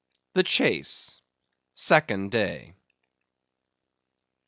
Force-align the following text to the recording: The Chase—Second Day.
The 0.33 0.41
Chase—Second 0.41 2.31
Day. 2.31 2.73